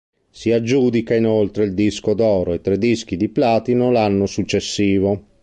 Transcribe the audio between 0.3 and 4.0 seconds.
Si aggiudica inoltre il disco d'oro e tre dischi di platino